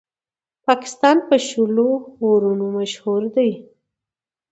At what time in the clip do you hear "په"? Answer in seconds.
1.27-1.35